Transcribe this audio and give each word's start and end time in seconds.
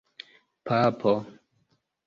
papo 0.65 1.13